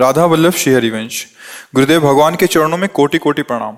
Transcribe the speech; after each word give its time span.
राधा 0.00 0.24
वल्लभ 0.24 0.52
श्री 0.52 0.72
हरिवंश 0.72 1.24
गुरुदेव 1.74 2.00
भगवान 2.00 2.36
के 2.36 2.46
चरणों 2.46 2.76
में 2.78 2.88
कोटि 2.88 3.18
कोटि 3.18 3.42
प्रणाम। 3.42 3.74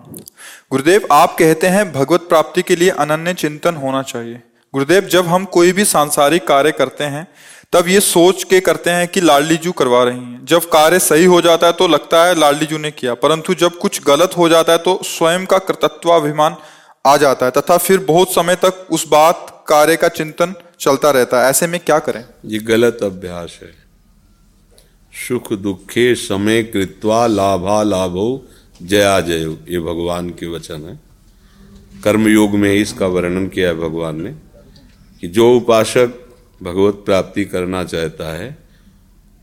गुरुदेव, 0.70 1.06
आप 1.12 1.34
कहते 1.38 1.66
हैं 1.66 1.92
भगवत 1.92 2.20
प्राप्ति 2.20 2.62
के 2.62 2.76
लिए 2.76 2.90
अनन्य 2.90 3.34
चिंतन 3.34 3.74
होना 3.74 4.02
चाहिए। 4.02 4.40
गुरुदेव, 4.74 5.02
जब 5.04 5.26
हम 5.26 5.44
कोई 5.46 5.72
भी 5.72 5.84
सांसारिक 5.84 6.46
कार्य 6.46 6.72
करते 6.72 7.04
हैं, 7.04 7.26
तब 7.72 7.88
ये 7.88 8.00
सोच 8.00 8.44
के 8.44 8.60
करते 8.60 8.90
हैं 8.90 9.08
कि 9.08 9.20
लाडली 9.20 9.56
जू 9.56 9.72
करवा 9.72 10.04
रही 10.04 10.18
हैं। 10.18 10.44
जब 10.44 10.68
कार्य 10.68 10.98
सही 11.00 11.24
हो 11.24 11.40
जाता 11.40 11.66
है 11.66 11.72
तो 11.72 11.88
लगता 11.88 12.24
है 12.24 12.38
लाडली 12.38 12.66
जू 12.66 12.78
ने 12.78 12.90
किया, 12.90 13.14
परंतु 13.16 13.54
जब 13.56 13.78
कुछ 13.78 14.02
गलत 14.06 14.36
हो 14.36 14.48
जाता 14.48 14.72
है 14.72 14.78
तो 14.78 14.98
स्वयं 15.04 15.46
का 15.46 15.58
कृतत्वाभिमान 15.60 16.56
आ 17.06 17.16
जाता 17.16 17.46
है, 17.46 17.52
तथा 17.52 17.76
फिर 17.78 17.98
बहुत 18.04 18.34
समय 18.34 18.56
तक 18.56 18.86
उस 18.90 19.08
बात 19.08 19.64
कार्य 19.68 19.96
का 19.96 20.08
चिंतन 20.10 20.54
चलता 20.80 21.10
रहता 21.10 21.42
है। 21.42 21.50
ऐसे 21.50 21.66
में 21.66 21.80
क्या 21.80 21.98
करें? 21.98 22.24
ये 22.44 22.58
गलत 22.58 22.98
अभ्यास 23.02 23.58
है। 23.62 23.81
सुख 25.12 25.52
दुखे 25.52 26.14
समय 26.14 26.62
कृत्वा 26.62 27.26
लाभा 27.26 27.82
लाभो 27.82 28.46
जया 28.82 29.20
जय 29.20 29.56
ये 29.68 29.80
भगवान 29.80 30.30
के 30.30 30.46
वचन 30.46 30.84
है। 30.84 31.00
कर्मयोग 32.04 32.54
में 32.54 32.70
ही 32.72 32.80
इसका 32.80 33.06
वर्णन 33.06 33.46
किया 33.48 33.68
है 33.68 33.74
भगवान 33.74 34.22
ने 34.22 34.32
कि 35.20 35.28
जो 35.28 35.56
उपासक 35.56 36.18
भगवत 36.62 36.94
प्राप्ति 36.94 37.44
करना 37.44 37.84
चाहता 37.84 38.32
है, 38.36 38.58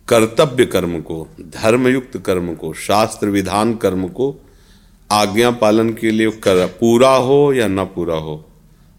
कर्तव्य 0.07 0.66
कर्म 0.66 1.00
को, 1.02 1.28
धर्मयुक्त 1.41 2.18
कर्म 2.18 2.56
को, 2.56 2.74
शास्त्र 2.74 3.28
विधान 3.28 3.75
कर्म 3.75 4.07
को, 4.07 4.36
आज्ञा 5.12 5.51
पालन 5.51 5.94
के 5.94 6.12
लिए 6.12 6.31
कर, 6.31 6.66
पूरा 6.66 7.16
हो 7.16 7.53
या 7.53 7.68
न 7.68 7.86
पूरा 7.86 8.16
हो, 8.16 8.46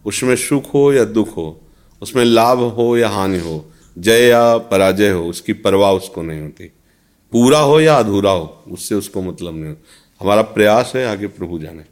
उसमें 0.07 0.37
सुख 0.37 0.75
हो 0.75 0.93
या 0.93 1.05
दुख 1.05 1.37
हो, 1.37 1.61
उसमें 2.03 2.25
लाभ 2.25 2.59
हो 2.59 2.97
या 2.97 3.09
हानि 3.09 3.39
हो 3.39 3.65
जय 4.01 4.29
या 4.29 4.59
पराजय 4.59 5.11
हो, 5.11 5.25
उसकी 5.25 5.53
परवाह 5.53 5.93
उसको 5.93 6.23
नहीं 6.23 6.41
होती। 6.41 6.65
पूरा 7.33 7.59
हो 7.59 7.81
या 7.81 7.97
अधूरा 7.97 8.31
हो, 8.31 8.65
उससे 8.71 8.95
उसको 8.95 9.23
मतलब 9.23 9.55
नहीं 9.55 9.75
हमारा 10.21 10.43
प्रयास 10.43 10.93
है 10.97 11.07
आगे 11.07 11.27
प्रभु 11.27 11.59
जाने। 11.59 11.83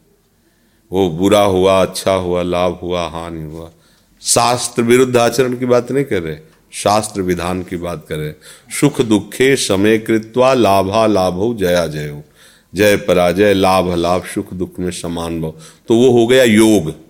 वो 0.93 1.11
बुरा 1.11 1.41
हुआ 1.41 1.83
अच्छा 1.83 2.13
हुआ, 2.13 2.43
लाभ 2.43 2.79
हुआ, 2.83 3.09
हानि 3.09 3.43
हुआ। 3.43 3.71
शास्त्र 4.23 4.83
विरुद्ध 4.83 5.17
आचरण 5.17 5.59
की 5.59 5.67
बात 5.67 5.93
नहीं 5.93 6.05
कर 6.05 6.23
रहे, 6.23 6.37
शास्त्र 6.73 7.23
विधान 7.23 7.63
की 7.63 7.77
बात 7.77 8.07
कर 8.09 8.17
रहे। 8.17 8.33
सुख 8.81 9.01
दुखे 9.01 9.57
समय 9.57 9.99
कृत्वा 9.99 10.55
लाभा 10.55 11.07
लाभ 11.07 11.35
हो 11.35 11.55
जया 11.55 11.87
जय 11.87 12.09
हो। 12.09 12.23
जय 12.75 12.97
पराजय, 12.97 13.55
लाभ 13.55 13.95
लाभ, 13.95 14.25
सुख 14.25 14.53
दुख 14.55 14.79
में 14.79 14.91
समान 14.91 15.41
भाव। 15.41 15.55
तो 15.89 15.95
वो 15.95 16.11
हो 16.11 16.27
गया 16.27 16.45
योग। 16.45 17.08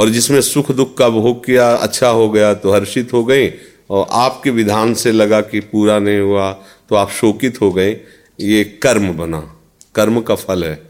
और 0.00 0.08
जिसमें 0.08 0.40
सुख 0.40 0.70
दुख 0.72 0.96
का 0.96 1.08
भोग 1.08 1.44
किया 1.44 1.70
अच्छा 1.76 2.08
हो 2.08 2.28
गया 2.30 2.52
तो 2.54 2.72
हर्षित 2.72 3.12
हो 3.12 3.24
गए 3.24 3.52
और 3.90 4.06
आपके 4.10 4.50
विधान 4.50 4.94
से 4.94 5.12
लगा 5.12 5.40
कि 5.42 5.60
पूरा 5.62 5.98
नहीं 5.98 6.20
हुआ 6.20 6.50
तो 6.88 6.96
आप 6.96 7.10
शोकित 7.10 7.60
हो 7.60 7.70
गए। 7.72 7.90
ये 8.38 8.62
कर्म 8.82 9.12
बना, 9.16 9.40
कर्म 9.94 10.20
का 10.20 10.34
फल 10.34 10.64
है 10.64 10.80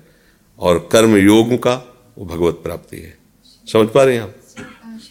और 0.58 0.88
कर्म 0.92 1.16
योग 1.16 1.54
का 1.62 1.74
वो 2.18 2.24
भगवत 2.26 2.60
प्राप्ति 2.62 2.96
है। 2.96 3.14
समझ 3.68 3.88
पा 3.88 4.02
रहे 4.04 4.14
हैं 4.14 4.22
आप? 4.22 4.34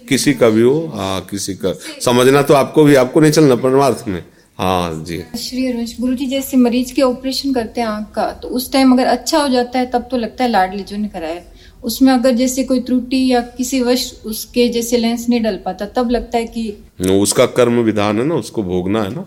किसी 0.09 0.34
का 0.34 0.50
भी 0.50 0.62
हो 0.62 0.86
हाँ 0.96 1.22
किसी 1.22 1.54
का। 1.56 1.74
समझना 2.02 2.42
तो 2.42 2.54
आपको 2.54 2.84
भी, 2.84 2.96
आपको 2.96 3.20
नहीं 3.20 3.32
चलना 3.32 3.56
परमार्थ 3.56 4.08
में। 4.08 4.24
हाँ 4.59 5.04
जी। 5.06 5.22
श्री 5.40 5.66
हरवंश 5.68 5.96
गुरु 6.00 6.16
जी 6.16 6.26
जैसे 6.26 6.58
मरीज़ 6.58 6.94
के 6.94 7.02
ऑपरेशन 7.02 7.54
करते 7.54 7.82
हैं 7.82 7.88
आँख 7.88 8.12
का 8.16 8.32
तो 8.34 8.48
उस 8.50 8.72
टाइम 8.74 8.94
अगर 8.94 9.06
अच्छा 9.08 9.38
हो 9.38 9.48
जाता 9.50 9.80
है, 9.80 9.86
तब 9.86 10.08
तो 10.12 10.18
लगता 10.18 10.44
है 10.44 10.50
लाडली 10.50 10.84
जो 10.84 10.98
ने 10.98 11.08
कराया। 11.08 11.42
उसमें 11.84 12.12
अगर 12.13 12.31
जैसे 12.35 12.63
कोई 12.63 12.79
त्रुटि 12.79 13.25
या 13.31 13.41
किसी 13.57 13.81
वश 13.81 14.12
उसके 14.25 14.67
जैसे 14.69 14.97
लेंस 14.97 15.25
नहीं 15.29 15.41
डल 15.41 15.57
पाता, 15.66 15.85
तब 15.88 16.09
लगता 16.12 16.38
है 16.38 16.45
कि 16.47 17.12
उसका 17.12 17.45
कर्म 17.45 17.79
विधान 17.81 18.19
है 18.19 18.25
ना, 18.25 18.35
उसको 18.35 18.63
भोगना 18.63 19.03
है 19.03 19.13
ना। 19.16 19.25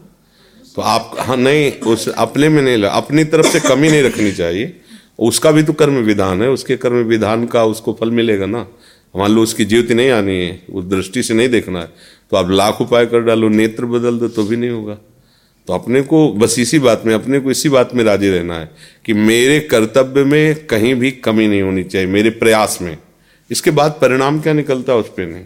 तो 0.77 0.83
आप 0.83 1.17
हाँ 1.19 1.37
नहीं, 1.37 1.73
उस, 1.73 2.09
अपने 2.09 2.49
में 2.49 2.63
नहीं 2.63 2.83
अपनी 2.85 3.25
तरफ़ 3.25 3.47
से 3.47 3.61
कमी 3.61 3.89
नहीं 3.89 4.03
रखनी 4.03 4.33
चाहिए। 4.33 4.81
उसका 5.19 5.51
भी 5.51 5.63
तो 5.63 5.73
कर्म 5.73 5.97
विधान 6.03 6.43
है, 6.43 6.49
उसके 6.51 6.77
कर्म 6.77 7.03
विधान 7.07 7.47
का 7.47 7.65
उसको 7.65 7.93
फल 8.01 8.11
मिलेगा 8.11 8.47
ना। 8.47 8.67
मान 9.15 9.31
लो 9.31 9.43
उसकी 9.43 9.65
जीवती 9.65 9.95
नहीं 9.95 10.11
आनी 10.11 10.37
है, 10.37 10.63
उस 10.71 10.85
दृष्टि 10.85 11.23
से 11.23 11.35
नहीं 11.35 11.49
देखना 11.49 11.81
है 11.81 11.87
तो 12.33 12.37
आप 12.37 12.51
लाख 12.51 12.81
उपाय 12.81 13.07
कर 13.07 13.21
डालो, 13.21 13.49
नेत्र 13.51 13.87
बदल 13.87 14.19
दो 14.19 14.29
तो 14.29 14.45
भी 14.45 14.57
नहीं 14.57 14.71
होगा। 14.71 14.97
तो 15.69 15.73
अपने 15.73 16.03
को 16.03 16.33
बस 16.33 16.59
इसी 16.59 16.79
बात 16.79 17.03
में, 17.07 17.15
अपने 17.15 17.39
को 17.39 17.51
इसी 17.51 17.69
बात 17.69 17.95
में 17.95 18.05
राज़ी 18.05 18.31
रहना 18.31 18.59
है 18.59 18.71
कि 19.05 19.13
मेरे 19.13 19.61
कर्तव्य 19.61 20.25
में 20.25 20.67
कहीं 20.67 20.95
भी 20.95 21.11
कमी 21.11 21.47
नहीं 21.49 21.63
होनी 21.63 21.85
चाहिए, 21.85 22.07
मेरे 22.07 22.31
प्रयास 22.31 22.79
में। 22.83 22.97
इसके 23.51 23.71
बाद 23.71 23.99
परिणाम 24.01 24.41
क्या 24.41 24.53
निकलता 24.53 24.93
है 24.93 24.99
उस 24.99 25.09
पर 25.09 25.27
नहीं। 25.27 25.45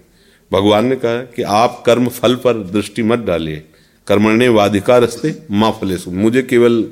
भगवान 0.52 0.86
ने 0.86 0.96
कहा 0.96 1.22
कि 1.36 1.42
आप 1.42 1.82
कर्म 1.86 2.08
फल 2.08 2.34
पर 2.34 2.62
दृष्टि 2.72 3.02
मत 3.02 3.18
डालिए। 3.18 3.62
कर्मण्य 4.06 4.48
वाधिकार 4.48 5.02
रस्ते 5.02 5.34
माँ 5.50 5.70
फले 5.80 5.96
मुझे 6.08 6.42
केवल 6.42 6.82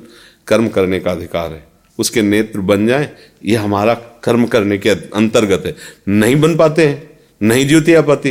कर्म 0.47 0.67
करने 0.67 0.99
का 0.99 1.11
अधिकार 1.11 1.51
है। 1.51 1.63
उसके 1.99 2.21
नेत्र 2.21 2.59
बन 2.59 2.87
जाए 2.87 3.09
ये 3.45 3.55
हमारा 3.55 3.93
कर्म 3.93 4.45
करने 4.45 4.77
के 4.77 4.89
अंतर्गत 4.89 5.65
है। 5.65 5.75
नहीं 6.07 6.35
बन 6.35 6.55
पाते 6.55 6.87
हैं, 6.87 7.19
नहीं 7.41 7.67
ज्योति 7.67 8.01
पाती, 8.01 8.29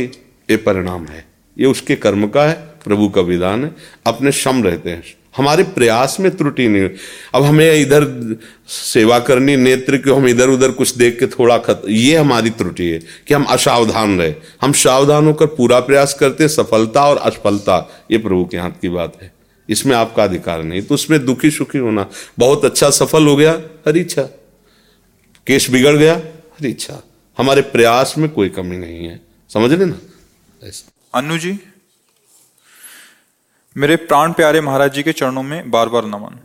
ये 0.49 0.57
परिणाम 0.57 1.05
है। 1.05 1.25
ये 1.57 1.65
उसके 1.65 1.95
कर्म 1.95 2.27
का 2.27 2.45
है 2.45 2.53
प्रभु 2.85 3.09
का 3.09 3.21
विधान 3.21 3.65
है, 3.65 3.75
अपने 4.07 4.31
शम 4.31 4.63
रहते 4.63 4.89
हैं। 4.89 5.03
हमारे 5.37 5.63
प्रयास 5.63 6.17
में 6.19 6.37
त्रुटि 6.37 6.67
नहीं। 6.67 6.89
अब 7.35 7.43
हमें 7.43 7.73
इधर 7.73 8.35
सेवा 8.67 9.19
करनी, 9.19 9.55
नेत्र 9.55 9.97
को, 9.97 10.13
हम 10.13 10.27
इधर 10.27 10.49
उधर 10.49 10.71
कुछ 10.71 10.95
देख 10.97 11.19
के 11.19 11.27
थोड़ा 11.27 11.57
खत, 11.57 11.81
ये 11.89 12.17
हमारी 12.17 12.49
त्रुटि 12.49 12.85
है 12.85 12.99
कि 12.99 13.33
हम 13.33 13.43
असावधान 13.43 14.19
रहे। 14.19 14.33
हम 14.61 14.71
सावधान 14.71 15.25
होकर 15.25 15.45
पूरा 15.45 15.79
प्रयास 15.79 16.13
करते 16.13 16.47
सफलता 16.47 17.09
और 17.09 17.17
असफलता, 17.17 18.05
ये 18.11 18.17
प्रभु 18.17 18.45
के 18.45 18.57
हाथ 18.57 18.71
की 18.81 18.89
बात 18.89 19.17
है। 19.21 19.33
इसमें 19.69 19.95
आपका 19.95 20.23
अधिकार 20.23 20.63
नहीं। 20.63 20.81
तो 20.81 20.95
उसमें 20.95 21.25
दुखी 21.25 21.51
सुखी 21.51 21.77
होना। 21.77 22.09
बहुत 22.39 22.65
अच्छा 22.65 22.89
सफल 22.89 23.25
हो 23.25 23.35
गया, 23.35 23.61
हरी 23.87 23.99
इच्छा। 23.99 24.21
केस 25.47 25.69
बिगड़ 25.69 25.97
गया, 25.97 26.15
हरी 26.15 26.69
इच्छा। 26.69 27.03
हमारे 27.37 27.61
प्रयास 27.61 28.15
में 28.17 28.29
कोई 28.29 28.49
कमी 28.49 28.77
नहीं 28.77 29.07
है। 29.07 29.21
समझ 29.49 29.73
रहे 29.73 29.85
ना? 29.85 29.99
अनु 31.13 31.37
जी? 31.37 31.59
मेरे 33.75 33.95
प्राण 33.95 34.31
प्यारे 34.33 34.59
महाराज 34.61 34.93
जी 34.93 35.01
के 35.03 35.11
चरणों 35.11 35.41
में 35.43 35.69
बार 35.71 35.89
बार 35.89 36.05
नमन। 36.05 36.37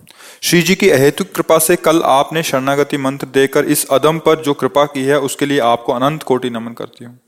श्री 0.43 0.62
जी 0.62 0.75
की 0.75 0.88
अहेतुक 0.91 1.31
कृपा 1.32 1.59
से 1.59 1.77
कल 1.77 2.03
आपने 2.03 2.43
शरणागति 2.43 2.97
मंत्र 2.97 3.27
देकर 3.27 3.65
इस 3.67 3.87
अदम 3.91 4.19
पर 4.19 4.43
जो 4.43 4.55
कृपा 4.55 4.85
की 4.87 5.03
है, 5.03 5.19
उसके 5.19 5.47
लिए 5.47 5.59
आपको 5.61 5.93
अनंत 5.93 6.23
कोटि 6.23 6.50
नमन 6.50 6.73
करती 6.73 7.05
हूँ। 7.05 7.19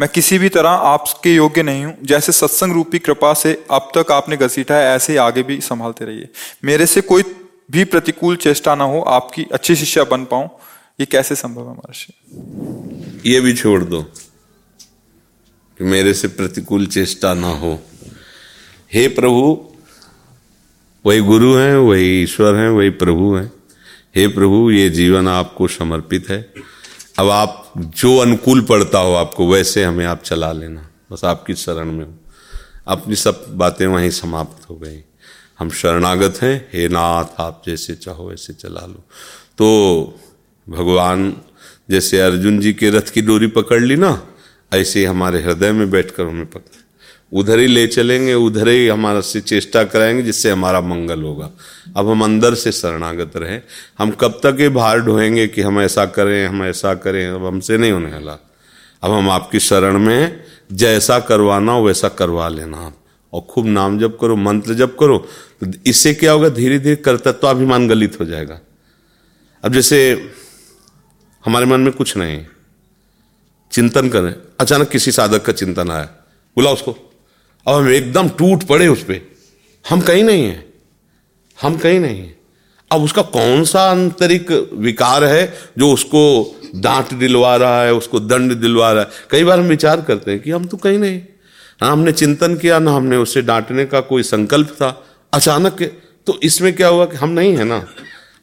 मैं 0.00 0.08
किसी 0.08 0.38
भी 0.38 0.48
तरह 0.48 0.68
आपके 0.68 1.34
योग्य 1.34 1.62
नहीं 1.62 1.84
हूँ, 1.84 1.96
जैसे 2.04 2.32
सत्संग 2.32 2.72
रूपी 2.72 2.98
कृपा 2.98 3.32
से 3.34 3.54
अब 3.70 3.90
तक 3.94 4.12
आपने 4.12 4.36
घसीटा 4.36 4.74
है, 4.74 4.94
ऐसे 4.96 5.12
ही 5.12 5.18
आगे 5.18 5.42
भी 5.42 5.60
संभालते 5.62 6.04
रहिए। 6.04 6.28
मेरे 6.64 6.86
से 6.86 7.00
कोई 7.02 7.22
भी 7.70 7.84
प्रतिकूल 7.86 8.36
चेष्टा 8.38 8.74
ना 8.74 8.84
हो, 8.84 9.00
आपकी 9.00 9.46
अच्छी 9.52 9.76
शिष्या 9.76 10.04
बन 10.06 10.24
पाऊँ, 10.24 10.48
ये 11.00 11.06
कैसे 11.06 11.34
संभव 11.36 11.68
है 11.68 11.74
महर्षि 11.74 13.30
ये 13.30 13.40
भी 13.40 13.54
छोड़ 13.54 13.82
दो 13.84 14.02
कि 15.80 15.84
मेरे 15.86 16.14
से 16.14 16.28
प्रतिकूल 16.30 16.86
चेष्टा 16.88 17.34
ना 17.34 17.48
हो। 17.54 17.78
हे 18.92 19.08
प्रभु, 19.08 19.72
वही 21.06 21.20
गुरु 21.20 21.54
हैं, 21.54 21.76
वही 21.76 22.22
ईश्वर 22.22 22.54
हैं, 22.54 22.68
वही 22.68 22.90
प्रभु 22.90 23.34
हैं। 23.34 23.52
हे 24.16 24.28
प्रभु, 24.28 24.70
ये 24.70 24.90
जीवन 24.90 25.28
आपको 25.28 25.68
समर्पित 25.68 26.28
है। 26.28 26.52
अब 27.18 27.30
आप 27.30 27.72
जो 27.78 28.18
अनुकूल 28.18 28.60
पड़ता 28.60 28.98
हो 28.98 29.12
आपको, 29.12 29.52
वैसे 29.52 29.84
हमें 29.84 30.06
आप 30.06 30.22
चला 30.22 30.52
लेना। 30.52 30.90
बस 31.12 31.24
आपकी 31.24 31.54
शरण 31.54 31.92
में 31.92 32.04
हो। 32.04 32.14
अपनी 32.88 33.14
सब 33.14 33.46
बातें 33.50 33.86
वहीं 33.86 34.10
समाप्त 34.10 34.70
हो 34.70 34.76
गई। 34.76 35.04
हम 35.58 35.70
शरणागत 35.70 36.38
हैं। 36.42 36.68
हे 36.72 36.88
नाथ, 36.88 37.24
आप 37.38 37.62
जैसे 37.66 37.94
चाहो 37.94 38.28
वैसे 38.28 38.52
चला 38.52 38.86
लो। 38.86 39.04
तो 39.58 40.20
भगवान, 40.68 41.36
जैसे 41.90 42.20
अर्जुन 42.20 42.58
जी 42.58 42.72
के 42.72 42.90
रथ 42.90 43.12
की 43.12 43.22
डोरी 43.22 43.46
पकड़ 43.46 43.82
ली 43.82 43.96
ना, 43.96 44.26
ऐसे 44.74 45.06
हमारे 45.06 45.42
हृदय 45.42 45.72
में 45.72 45.90
बैठकर 45.90 46.26
हमें 46.26 46.46
पकड़ 46.46 46.85
उधर 47.36 47.58
ही 47.58 47.66
ले 47.66 47.86
चलेंगे, 47.86 48.34
उधर 48.34 48.68
ही 48.68 48.88
हमारा 48.88 49.20
से 49.20 49.40
चेष्टा 49.40 49.84
कराएँगे, 49.84 50.22
जिससे 50.22 50.50
हमारा 50.50 50.80
मंगल 50.80 51.22
होगा। 51.22 51.50
अब 51.96 52.08
हम 52.08 52.24
अंदर 52.24 52.54
से 52.54 52.72
शरणागत 52.72 53.36
रहें। 53.36 53.62
हम 53.98 54.10
कब 54.10 54.40
तक 54.42 54.56
ये 54.60 54.68
भार 54.68 55.00
ढोएँगे 55.00 55.46
कि 55.46 55.62
हम 55.62 55.80
ऐसा 55.80 56.06
करें, 56.06 56.46
हम 56.46 56.64
ऐसा 56.64 56.94
करें, 56.94 57.28
अब 57.28 57.46
हमसे 57.46 57.78
नहीं 57.78 57.92
होने 57.92 58.12
वाला। 58.12 58.38
अब 59.02 59.12
हम 59.12 59.30
आपकी 59.30 59.60
शरण 59.60 59.98
में 59.98 60.44
जैसा 60.72 61.18
करवाना 61.20 61.72
हो 61.72 61.86
वैसा 61.86 62.08
करवा 62.08 62.48
लेना 62.48 62.78
आप। 62.78 62.96
और 63.32 63.40
खूब 63.40 63.66
नाम 63.66 63.98
जप 63.98 64.18
करो, 64.20 64.36
मंत्र 64.36 64.74
जप 64.74 64.96
करो 65.00 65.18
तो 65.60 65.66
इससे 65.86 66.14
क्या 66.14 66.32
होगा? 66.32 66.48
धीरे 66.48 66.78
धीरे 66.78 66.96
कर्तत्वाभिमान 66.96 67.88
गलित 67.88 68.16
हो 68.20 68.24
जाएगा। 68.24 68.60
अब 69.64 69.72
जैसे 69.72 70.30
हमारे 71.44 71.66
मन 71.66 71.80
में 71.80 71.92
कुछ 71.92 72.16
नहीं, 72.16 72.44
चिंतन 73.72 74.08
करें। 74.08 74.34
अचानक 74.60 74.88
किसी 74.88 75.12
साधक 75.12 75.44
का 75.44 75.52
चिंतन 75.52 75.90
आया। 75.90 76.08
बुला 76.56 76.70
उसको। 76.70 77.05
अब 77.66 77.74
हम 77.74 77.88
एकदम 77.90 78.28
टूट 78.28 78.62
पड़े 78.62 78.86
उस 78.88 79.02
पर 79.02 79.20
हम 79.84 80.00
कहीं 80.00 80.24
नहीं 80.24 80.44
हैं। 80.44 80.64
हम 81.58 81.76
कहीं 81.76 82.00
नहीं 82.00 82.18
हैं। 82.18 82.36
अब 82.90 83.02
उसका 83.02 83.22
कौन 83.22 83.64
सा 83.64 83.80
आंतरिक 83.82 84.50
विकार 84.72 85.24
है 85.24 85.52
जो 85.78 85.90
उसको 85.92 86.22
डांट 86.74 87.14
दिलवा 87.14 87.56
रहा 87.56 87.82
है, 87.82 87.94
उसको 87.94 88.20
दंड 88.20 88.52
दिलवा 88.52 88.92
रहा 88.92 89.02
है? 89.02 89.08
कई 89.30 89.44
बार 89.44 89.58
हम 89.58 89.66
विचार 89.66 90.00
करते 90.00 90.30
हैं 90.30 90.40
कि 90.40 90.50
हम 90.50 90.66
तो 90.66 90.76
कहीं 90.76 90.98
नहीं। 90.98 91.20
ना 91.82 91.90
हमने 91.90 92.12
चिंतन 92.12 92.54
किया, 92.56 92.78
ना 92.78 92.90
हमने 92.90 93.16
उससे 93.16 93.42
डांटने 93.42 93.84
का 93.86 94.00
कोई 94.00 94.22
संकल्प 94.22 94.68
था। 94.68 95.06
अचानक 95.34 95.82
तो 96.26 96.38
इसमें 96.42 96.72
क्या 96.76 96.88
हुआ 96.88 97.04
कि 97.06 97.16
हम 97.16 97.30
नहीं 97.30 97.56
है 97.56 97.64
ना? 97.64 97.86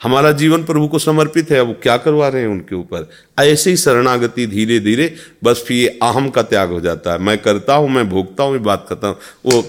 हमारा 0.04 0.32
जीवन 0.34 0.64
प्रभु 0.64 0.88
को 0.88 1.00
समर्पित 1.00 1.52
है 1.52 1.62
वो 1.62 1.74
क्या 1.84 1.96
करवा 1.98 2.28
रहे 2.28 2.42
हैं 2.42 2.50
उनके 2.50 2.76
ऊपर? 2.76 3.10
ऐसे 3.40 3.70
ही 3.70 3.78
शरणागति 3.78 4.46
धीरे 4.48 4.80
धीरे 4.80 5.14
बस 5.44 5.64
फिर 5.68 5.78
ये 5.78 5.88
अहम 6.04 6.30
का 6.30 6.42
त्याग 6.44 6.72
हो 6.72 6.80
जाता 6.82 7.12
है। 7.14 7.20
मैं 7.20 7.38
करता 7.38 7.76
हूँ, 7.76 7.90
मैं 7.90 8.10
भोगता 8.10 8.44
हूँ 8.44 8.60
बात 8.62 8.86
करता 8.90 9.08
हूँ 9.08 9.16
वो 9.46 9.62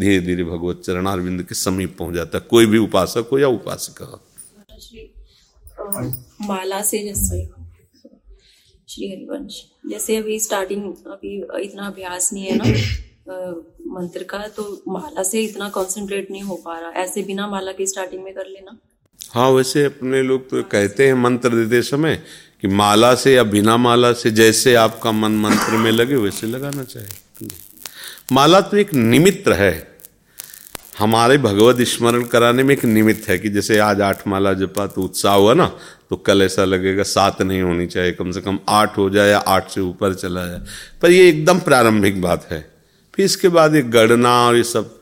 धीरे 0.00 0.18
धीरे 0.20 0.44
भगवत 0.44 0.82
चरणारविंद 0.86 1.42
के 1.42 1.54
समीप 1.54 1.96
पहुँच 1.98 2.14
जाता 2.14 2.38
है। 2.38 2.44
कोई 2.50 2.66
भी 2.66 2.78
उपासक 2.78 3.28
हो 3.32 3.38
या 3.38 3.48
उपासिका 3.50 4.06
माला 6.42 6.80
से 6.82 6.98
जैसे, 6.98 7.44
श्री 8.88 9.06
जैसे 9.90 10.16
अभी 10.16 10.38
स्टार्टिंग 10.40 10.82
अभी 11.06 11.36
इतना 11.62 11.86
अभ्यास 11.86 12.32
नहीं 12.32 12.44
है 12.44 12.56
ना 12.56 12.64
मंत्र 13.90 14.22
का 14.24 14.38
तो 14.56 14.62
माला 14.88 15.22
से 15.22 15.42
इतना 15.44 15.68
कंसंट्रेट 15.68 16.30
नहीं 16.30 16.42
हो 16.42 16.54
पा 16.64 16.78
रहा। 16.78 16.90
ऐसे 17.02 17.22
बिना 17.22 17.46
माला 17.48 17.72
के 17.72 17.86
स्टार्टिंग 17.86 18.22
में 18.24 18.32
कर 18.34 18.46
लेना। 18.48 18.78
हाँ 19.32 19.50
वैसे 19.50 19.84
अपने 19.84 20.22
लोग 20.22 20.48
तो 20.50 20.62
कहते 20.62 21.06
हैं 21.06 21.14
मंत्र 21.14 21.48
देते 21.48 21.82
समय 21.82 22.16
कि 22.62 22.68
माला 22.68 23.14
से 23.14 23.34
या 23.34 23.42
बिना 23.44 23.76
माला 23.76 24.12
से 24.12 24.30
जैसे 24.30 24.74
आपका 24.74 25.12
मन 25.12 25.32
मंत्र 25.32 25.76
में 25.76 25.90
लगे, 25.92 26.14
वैसे 26.14 26.46
लगाना 26.46 26.84
चाहिए। 26.84 27.48
माला 28.32 28.60
तो 28.60 28.76
एक 28.76 28.94
निमित्त 28.94 29.48
है। 29.48 29.88
हमारे 30.98 31.38
भगवत 31.38 31.80
स्मरण 31.80 32.24
कराने 32.24 32.62
में 32.62 32.74
एक 32.74 32.84
निमित्त 32.84 33.28
है 33.28 33.38
कि 33.38 33.48
जैसे 33.48 33.78
आज 33.78 34.00
आठ 34.00 34.26
माला 34.28 34.52
जपा 34.52 34.86
तो 34.86 35.02
उत्साह 35.02 35.34
हुआ 35.34 35.54
ना 35.54 35.66
तो 36.10 36.16
कल 36.16 36.42
ऐसा 36.42 36.64
लगेगा 36.64 37.02
सात 37.02 37.42
नहीं 37.42 37.62
होनी 37.62 37.86
चाहिए, 37.86 38.12
कम 38.12 38.30
से 38.30 38.40
कम 38.40 38.58
आठ 38.68 38.98
हो 38.98 39.08
जाए 39.10 39.30
या 39.30 39.38
आठ 39.38 39.70
से 39.70 39.80
ऊपर 39.80 40.14
चला 40.14 40.46
जाए। 40.46 40.60
पर 41.02 41.10
ये 41.10 41.28
एकदम 41.28 41.60
प्रारंभिक 41.60 42.20
बात 42.22 42.48
है। 42.50 42.60
फिर 43.14 43.24
इसके 43.24 43.48
बाद 43.48 43.74
ये 43.74 43.82
गणना 43.82 44.34
और 44.46 44.56
ये 44.56 44.64
सब 44.64 44.98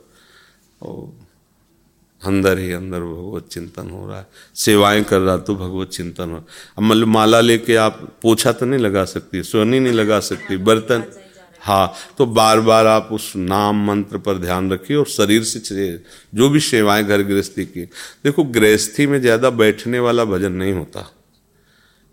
अंदर 2.21 2.59
ही 2.59 2.71
अंदर 2.73 3.01
भगवत 3.01 3.49
चिंतन 3.49 3.91
हो 3.91 4.07
रहा 4.09 4.19
है। 4.19 4.27
सेवाएँ 4.57 5.03
कर 5.05 5.21
रहा 5.21 5.37
तो 5.39 5.55
भगवत 5.57 5.89
चिंतन 5.89 6.31
हो। 6.31 6.37
अब 6.79 6.83
मतलब 6.83 7.09
माला 7.09 7.41
लेके 7.41 7.77
आप 7.77 8.01
पोछा 8.23 8.53
तो 8.53 8.67
नहीं 8.67 8.81
लगा 8.81 9.05
सकती, 9.07 9.43
सोनी 9.43 9.81
नहीं 9.81 9.93
लगा 9.93 10.21
सकती, 10.23 10.57
बर्तन। 10.59 11.05
हाँ 11.63 11.93
तो 12.19 12.27
बार 12.29 12.61
बार 12.61 12.87
आप 12.87 13.09
उस 13.13 13.33
नाम 13.37 13.85
मंत्र 13.87 14.19
पर 14.19 14.39
ध्यान 14.39 14.71
रखिए 14.73 14.97
और 14.97 15.07
शरीर 15.09 15.43
से 15.43 15.87
जो 16.35 16.49
भी 16.49 16.61
सेवाएँ 16.61 17.05
घर 17.05 17.23
गृहस्थी 17.23 17.65
की। 17.67 17.85
देखो, 18.25 18.45
गृहस्थी 18.45 19.07
में 19.07 19.21
ज़्यादा 19.21 19.51
बैठने 19.53 19.99
वाला 19.99 20.25
भजन 20.25 20.53
नहीं 20.53 20.73
होता। 20.73 21.01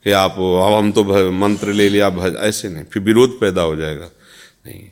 कि 0.06 0.12
आप, 0.12 0.32
अब 0.32 0.74
हम 0.74 0.92
तो 0.92 1.32
मंत्र 1.32 1.74
ले 1.74 1.88
लिया, 1.90 2.10
भज, 2.10 2.36
ऐसे 2.36 2.70
नहीं, 2.70 2.84
फिर 2.84 3.04
विरोध 3.04 3.40
पैदा 3.40 3.62
हो 3.62 3.76
जाएगा। 3.76 4.06
नहीं, 4.66 4.84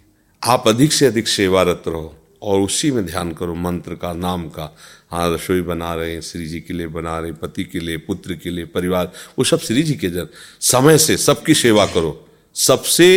आप 0.44 0.68
अधिक 0.68 0.94
से 0.94 1.06
अधिक 1.06 1.28
सेवारत 1.28 1.84
रहो 1.88 2.16
और 2.42 2.62
उसी 2.62 2.92
में 2.92 3.06
ध्यान 3.06 3.32
करो, 3.32 3.56
मंत्र 3.56 3.96
का, 3.96 4.14
नाम 4.14 4.48
का। 4.50 4.66
हाँ 5.14 5.34
रसोई 5.34 5.62
बना 5.62 5.94
रहे 5.96 6.14
हैं 6.14 6.22
श्री 6.22 6.46
जी 6.46 6.60
के 6.60 6.74
लिए 6.74 6.88
बना 6.88 7.20
रहे 7.20 7.32
पति 7.32 7.64
के 7.64 7.80
लिए, 7.80 7.98
पुत्र 7.98 8.34
के 8.34 8.50
लिए, 8.50 8.66
परिवार, 8.66 9.12
वो 9.40 9.44
सब 9.44 9.60
श्री 9.60 9.84
जी 9.84 9.94
के 9.94 10.10
जन। 10.10 10.28
समय 10.62 10.98
से 10.98 11.18
सबकी 11.18 11.54
सेवा 11.54 11.86
करो। 11.86 12.28
सबसे 12.56 13.10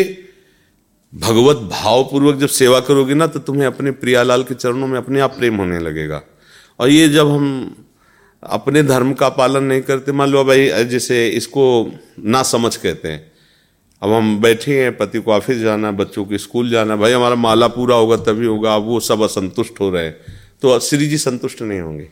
भगवत, 1.15 1.57
भावपूर्वक 1.57 2.37
जब 2.37 2.49
सेवा 2.49 2.81
करोगे 2.81 3.15
ना 3.15 3.27
तो 3.27 3.39
तुम्हें 3.39 3.67
अपने 3.67 3.91
प्रियालाल 3.91 4.43
के 4.43 4.55
चरणों 4.55 4.87
में 4.87 4.99
अपने 4.99 5.21
आप 5.21 5.37
प्रेम 5.39 5.57
होने 5.57 5.79
लगेगा। 5.79 6.23
और 6.81 6.89
ये 6.89 7.09
जब 7.09 7.31
हम 7.31 7.77
अपने 8.43 8.83
धर्म 8.83 9.13
का 9.13 9.29
पालन 9.29 9.65
नहीं 9.65 9.83
करते, 9.83 10.13
मान 10.13 10.31
लो 10.31 10.45
भाई 10.45 10.85
जैसे 10.85 11.29
इसको 11.29 11.93
ना 12.19 12.43
समझ 12.43 12.77
कहते 12.77 13.09
हैं। 13.09 13.33
अब 14.03 14.13
हम 14.13 14.41
बैठे 14.41 14.83
हैं, 14.83 14.97
पति 14.97 15.19
को 15.19 15.33
ऑफ़िस 15.33 15.59
जाना, 15.59 15.91
बच्चों 15.91 16.25
के 16.25 16.39
स्कूल 16.39 16.71
जाना, 16.71 16.97
भाई 16.97 17.13
हमारा 17.13 17.35
माला 17.35 17.69
पूरा 17.69 17.97
होगा, 17.97 18.17
तभी 18.17 18.47
होगा, 18.47 18.75
अब 18.75 18.83
वो 18.83 19.01
सब 19.01 19.23
असंतुष्ट 19.23 19.81
हो 19.81 19.91
रहे 19.91 20.05
हैं। 20.05 20.17
तो 20.63 20.79
श्री 20.81 21.07
जी 21.07 21.19
संतुष्ट 21.19 21.63
नहीं 21.63 21.81
होंगे। 21.81 22.09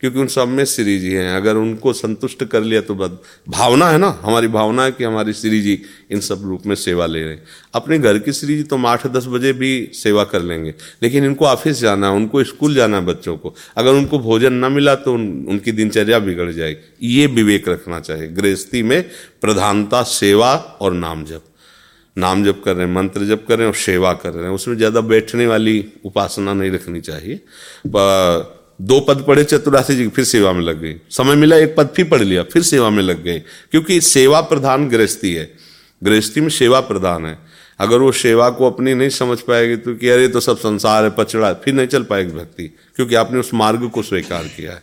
क्योंकि 0.00 0.18
उन 0.18 0.26
सब 0.26 0.48
में 0.48 0.64
श्री 0.64 0.98
जी 0.98 1.12
हैं। 1.12 1.36
अगर 1.36 1.56
उनको 1.56 1.92
संतुष्ट 1.92 2.44
कर 2.44 2.62
लिया 2.62 2.80
तो 2.80 2.94
भावना 2.94 3.88
है 3.88 3.98
ना? 3.98 4.20
हमारी 4.22 4.48
भावना 4.48 4.84
है 4.84 4.92
कि 4.92 5.04
हमारी 5.04 5.32
श्री 5.32 5.60
जी 5.60 5.82
इन 6.10 6.20
सब 6.20 6.42
रूप 6.42 6.66
में 6.66 6.74
सेवा 6.74 7.06
ले 7.06 7.22
रहे 7.22 7.32
हैं। 7.32 7.44
अपने 7.74 7.98
घर 7.98 8.18
की 8.18 8.32
श्री 8.32 8.56
जी 8.56 8.62
तो 8.62 8.86
आठ 8.86 9.06
दस 9.06 9.26
बजे 9.26 9.52
भी 9.52 9.90
सेवा 9.94 10.24
कर 10.24 10.42
लेंगे। 10.42 10.74
लेकिन 11.02 11.24
इनको 11.24 11.44
ऑफ़िस 11.44 11.80
जाना 11.80 12.10
उनको 12.10 12.44
स्कूल 12.44 12.74
जाना 12.74 13.00
बच्चों 13.00 13.36
को। 13.36 13.54
अगर 13.76 13.92
उनको 13.92 14.18
भोजन 14.18 14.52
न 14.52 14.72
मिला 14.72 14.94
तो 14.94 15.14
उन, 15.14 15.46
उनकी 15.48 15.72
दिनचर्या 15.72 16.18
बिगड़ 16.18 16.50
जाएगी। 16.52 17.16
ये 17.18 17.26
विवेक 17.26 17.68
रखना 17.68 18.00
चाहिए। 18.00 18.28
गृहस्थी 18.28 18.82
में 18.82 19.02
प्रधानता 19.40 20.02
सेवा 20.02 20.54
और 20.54 20.92
नाम 20.92 21.24
जप। 21.24 21.44
नाम 22.18 22.44
जप 22.44 22.62
कर 22.64 22.76
रहे 22.76 22.86
हैं, 22.86 22.94
मंत्र 22.94 23.24
जप 23.26 23.44
कर 23.48 23.56
रहे 23.56 23.66
हैं 23.66 23.72
और 23.72 23.78
सेवा 23.78 24.12
कर 24.14 24.32
रहे 24.32 24.44
हैं। 24.44 24.50
उसमें 24.52 24.76
ज़्यादा 24.76 25.00
बैठने 25.02 25.46
वाली 25.46 25.84
उपासना 26.04 26.54
नहीं 26.54 26.70
रखनी 26.70 27.00
चाहिए। 27.02 27.40
दो 28.80 28.98
पद 29.00 29.24
पढ़े, 29.26 29.44
चतुरासी 29.44 29.94
जी 29.96 30.06
फिर 30.08 30.24
सेवा 30.26 30.52
में 30.52 30.60
लग 30.62 30.80
गई। 30.80 30.94
समय 31.10 31.34
मिला, 31.36 31.56
एक 31.58 31.74
पद 31.76 31.88
फिर 31.96 32.08
पढ़ 32.08 32.22
लिया, 32.22 32.42
फिर 32.44 32.62
सेवा 32.64 32.90
में 32.90 33.02
लग 33.02 33.22
गए 33.24 33.42
क्योंकि 33.70 34.00
सेवा 34.02 34.40
प्रधान 34.42 34.88
गृहस्थी 34.88 35.34
है। 35.34 35.50
गृहस्थी 36.02 36.40
में 36.40 36.48
सेवा 36.50 36.80
प्रधान 36.82 37.24
है। 37.26 37.38
अगर 37.80 37.98
वो 37.98 38.10
सेवा 38.14 38.48
को 38.50 38.66
अपनी 38.66 38.94
नहीं 38.94 39.08
समझ 39.10 39.40
पाएगी 39.40 39.76
तो 39.78 39.94
कि 39.94 40.08
अरे 40.08 40.28
तो 40.28 40.40
सब 40.40 40.56
संसार 40.58 41.04
है 41.04 41.10
पचड़ा 41.10 41.52
फिर 41.54 41.74
नहीं 41.74 41.86
चल 41.88 42.02
पाएगी 42.04 42.32
भक्ति, 42.32 42.66
क्योंकि 42.96 43.14
आपने 43.14 43.38
उस 43.38 43.52
मार्ग 43.54 43.88
को 43.88 44.02
स्वीकार 44.04 44.44
किया 44.56 44.72
है। 44.72 44.82